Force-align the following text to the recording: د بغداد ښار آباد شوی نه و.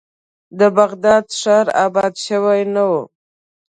د 0.59 0.61
بغداد 0.77 1.25
ښار 1.39 1.67
آباد 1.85 2.13
شوی 2.25 2.61
نه 2.73 2.83
و. 2.89 2.91